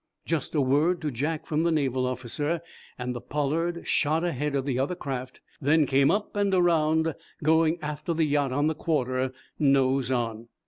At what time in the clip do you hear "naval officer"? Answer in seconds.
1.71-2.61